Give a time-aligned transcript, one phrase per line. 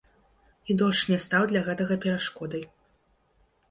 [0.69, 2.63] І дождж не стаў для гэтага перашкодай.